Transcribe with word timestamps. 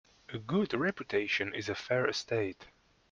A 0.29 0.39
good 0.39 0.73
reputation 0.73 1.53
is 1.53 1.69
a 1.69 1.75
fair 1.75 2.07
estate. 2.07 2.65